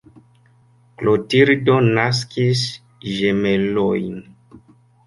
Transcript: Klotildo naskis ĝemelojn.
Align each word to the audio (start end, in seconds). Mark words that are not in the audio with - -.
Klotildo 1.01 1.77
naskis 1.99 2.65
ĝemelojn. 3.13 4.21